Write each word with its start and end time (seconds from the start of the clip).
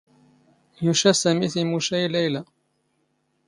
ⵢⵓⵛⴰ 0.85 1.11
ⵙⴰⵎⵉ 1.21 1.47
ⵜⵉⵎⵓⵛⴰ 1.53 1.95
ⵉ 1.99 2.01
ⵍⴰⵢⵍⴰ. 2.11 2.41